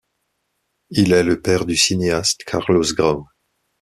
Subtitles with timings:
[0.89, 3.27] Il est le père du cinéaste Carlos Grau.